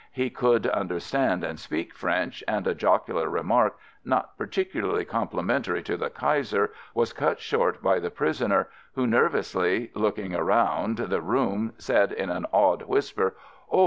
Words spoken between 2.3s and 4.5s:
and a jocular remark not